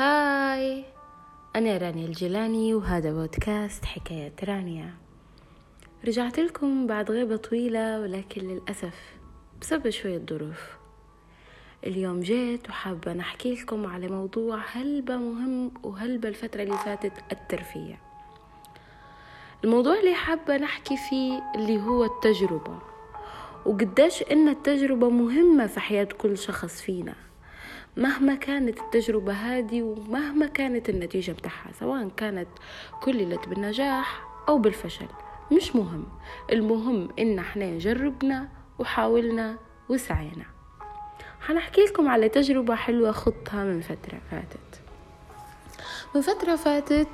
[0.00, 0.84] هاي.
[1.56, 4.94] أنا رانيا الجيلاني وهذا بودكاست حكاية رانيا.
[6.06, 8.94] رجعت لكم بعد غيبة طويلة ولكن للأسف
[9.60, 10.76] بسبب شوية ظروف.
[11.86, 17.98] اليوم جيت وحابة نحكي لكم على موضوع هلبة مهم وهلبة الفترة اللي فاتت الترفيه
[19.64, 22.78] الموضوع اللي حابة نحكي فيه اللي هو التجربة
[23.66, 27.29] وقديش إن التجربة مهمة في حياة كل شخص فينا.
[27.96, 32.48] مهما كانت التجربة هذه ومهما كانت النتيجة بتاعها سواء كانت
[33.02, 35.06] كللت بالنجاح أو بالفشل
[35.52, 36.04] مش مهم.
[36.52, 39.56] المهم إن إحنا جربنا وحاولنا
[39.88, 40.44] وسعينا.
[41.40, 44.80] حنحكي لكم على تجربة حلوة خضتها من فترة فاتت.
[46.14, 47.08] من فترة فاتت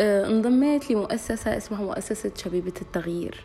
[0.00, 3.44] آه، انضميت لمؤسسة اسمها مؤسسة شبيبة التغيير.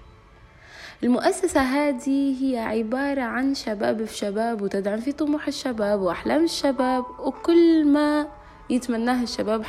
[1.03, 7.85] المؤسسة هذه هي عبارة عن شباب في شباب وتدعم في طموح الشباب وأحلام الشباب وكل
[7.85, 8.27] ما
[8.69, 9.63] يتمناه الشباب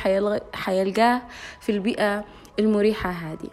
[0.53, 1.21] حيلقاه
[1.59, 2.25] في البيئة
[2.59, 3.49] المريحة هذه.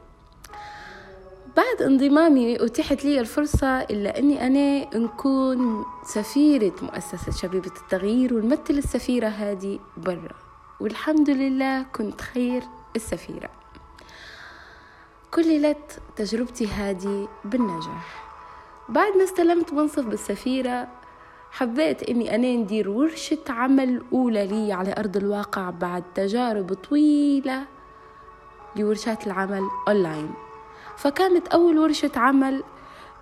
[1.57, 9.29] بعد انضمامي أتيحت لي الفرصة إلا أني أنا نكون سفيرة مؤسسة شبيبة التغيير ونمثل السفيرة
[9.29, 10.35] هذه برا.
[10.81, 12.63] والحمد لله كنت خير
[12.97, 13.62] السفيرة.
[15.35, 18.33] كللت تجربتي هذه بالنجاح.
[18.89, 20.89] بعد ما استلمت منصب بالسفيرة
[21.51, 27.65] حبيت إني أنا ندير ورشة عمل أولى لي على أرض الواقع بعد تجارب طويلة
[28.77, 30.31] لورشات العمل أونلاين.
[30.97, 32.63] فكانت أول ورشة عمل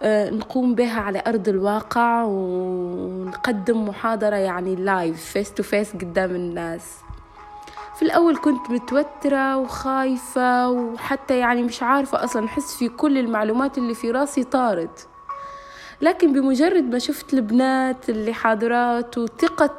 [0.02, 6.98] آه، نقوم بها على أرض الواقع ونقدم محاضرة يعني live face to face قدام الناس.
[8.00, 13.94] في الأول كنت متوترة وخايفة وحتى يعني مش عارفة أصلا أحس في كل المعلومات اللي
[13.94, 15.08] في راسي طارت.
[16.00, 19.78] لكن بمجرد ما شفت البنات اللي حاضرات وثقة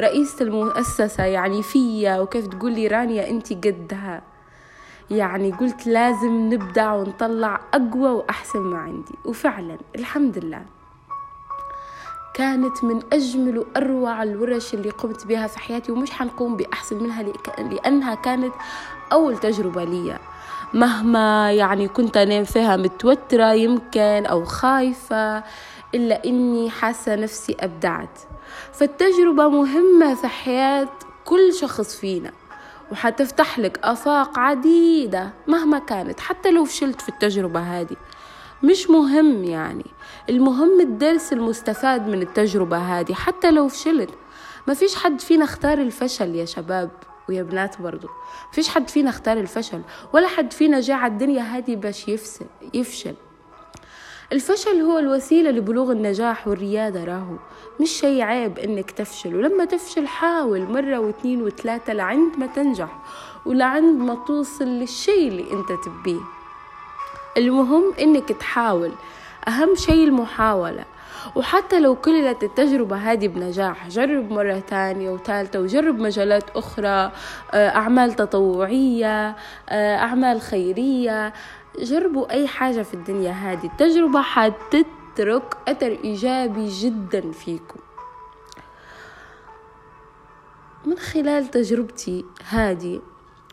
[0.00, 4.22] رئيسة المؤسسة يعني فيا وكيف تقول لي رانيا أنت قدها.
[5.10, 9.14] يعني قلت لازم نبدع ونطلع أقوى وأحسن ما عندي.
[9.24, 10.62] وفعلا الحمد لله.
[12.34, 17.22] كانت من أجمل وأروع الورش اللي قمت بها في حياتي ومش حنقوم بأحسن منها
[17.58, 18.52] لأنها كانت
[19.12, 20.18] أول تجربة لي
[20.74, 25.44] مهما يعني كنت أنام فيها متوترة يمكن أو خايفة
[25.94, 28.18] إلا إني حاسة نفسي أبدعت.
[28.72, 30.88] فالتجربة مهمة في حياة
[31.24, 32.32] كل شخص فينا
[32.92, 37.96] وحتفتح لك آفاق عديدة مهما كانت حتى لو فشلت في التجربة هذه.
[38.62, 39.86] مش مهم يعني.
[40.28, 44.10] المهم الدرس المستفاد من التجربة هذه حتى لو فشلت.
[44.68, 46.90] ما فيش حد فينا اختار الفشل يا شباب
[47.28, 48.08] ويا بنات برضو.
[48.52, 53.14] فيش حد فينا اختار الفشل ولا حد فينا جاء على الدنيا هذه باش يفشل يفشل.
[54.32, 57.36] الفشل هو الوسيلة لبلوغ النجاح والريادة راهو.
[57.80, 63.02] مش شي عيب إنك تفشل ولما تفشل حاول مرة واثنين وثلاثة لعند ما تنجح
[63.46, 66.41] ولعند ما توصل للشي اللي أنت تبيه.
[67.36, 68.92] المهم إنك تحاول.
[69.48, 70.84] أهم شيء المحاولة.
[71.36, 77.12] وحتى لو كللت التجربة هذه بنجاح جرب مرة تانية وثالثة وجرب مجالات أخرى
[77.52, 79.36] آه، أعمال تطوعية
[79.68, 81.32] آه، أعمال خيرية.
[81.78, 83.66] جربوا أي حاجة في الدنيا هذه.
[83.66, 87.80] التجربة حتترك أثر إيجابي جدا فيكم.
[90.86, 93.00] من خلال تجربتي هذه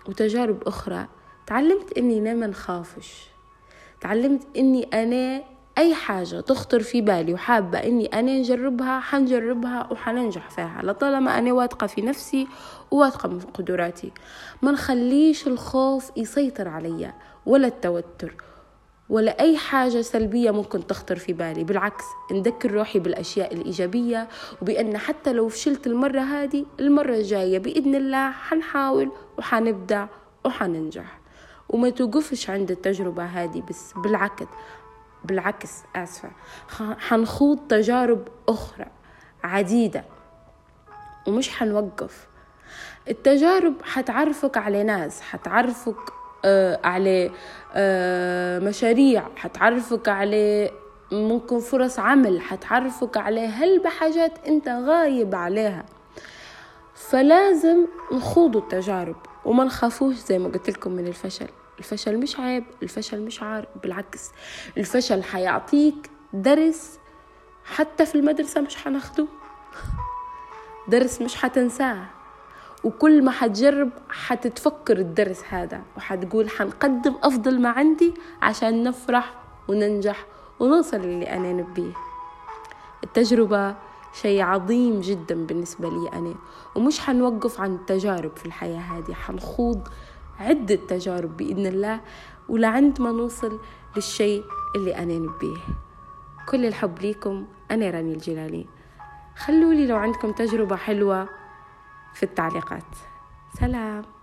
[0.08, 1.08] وتجارب أخرى
[1.48, 3.30] تعلمت إني ما نخافش
[4.02, 5.44] تعلمت إني أنا
[5.78, 10.82] أي حاجة تخطر في بالي وحابة إني أنا نجربها حنجربها وحننجح فيها.
[10.84, 12.48] لطالما أنا واثقة في نفسي
[12.92, 14.12] وواثقة من قدراتي.
[14.62, 17.14] ما نخليش الخوف يسيطر عليا
[17.46, 18.36] ولا التوتر
[19.10, 21.64] ولا أي حاجة سلبية ممكن تخطر في بالي.
[21.64, 24.28] بالعكس نذكر روحي بالأشياء الإيجابية
[24.62, 30.08] وبأن حتى لو فشلت المرة هذه المرة الجاية بإذن الله حنحاول وحنبدع
[30.46, 31.20] وحننجح.
[31.70, 34.46] وما توقفش عند التجربة هذه بس بالعكس
[35.24, 36.30] بالعكس آسفة.
[36.80, 38.86] حنخوض تجارب أخرى
[39.44, 40.04] عديدة
[41.28, 42.28] ومش حنوقف.
[43.10, 45.96] التجارب حتعرفك على ناس حتعرفك
[46.46, 47.32] آه على
[47.74, 50.72] آه مشاريع حتعرفك على
[51.12, 55.86] ممكن فرص عمل حتعرفك على هل بحاجات أنت غايب عليها.
[56.96, 59.16] فلازم نخوضوا التجارب
[59.46, 61.48] وما نخافوش زي ما قلت لكم من الفشل.
[61.80, 64.32] الفشل مش عيب الفشل مش عار بالعكس.
[64.78, 67.00] الفشل حيعطيك درس
[67.66, 69.28] حتى في المدرسة مش حناخده
[70.88, 72.06] درس مش حتنساه
[72.84, 79.34] وكل ما حتجرب حتتفكر الدرس هذا وحتقول حنقدم أفضل ما عندي عشان نفرح
[79.68, 80.26] وننجح
[80.60, 81.94] ونوصل اللي أنا نبيه.
[83.04, 83.76] التجربة
[84.14, 86.36] شيء عظيم جدا بالنسبة لي أنا
[86.76, 89.88] ومش حنوقف عن التجارب في الحياة هذه حنخوض
[90.40, 92.02] عدة تجارب بإذن الله
[92.50, 93.60] ولعند ما نوصل
[93.96, 94.44] للشيء
[94.76, 95.58] اللي أنا نبيه.
[96.50, 98.66] كل الحب ليكم أنا راني الجلالي.
[99.38, 101.30] خلولي لو عندكم تجربة حلوة
[102.14, 102.96] في التعليقات.
[103.60, 104.19] سلام.